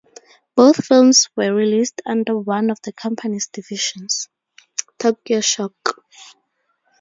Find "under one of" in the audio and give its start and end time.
2.07-2.79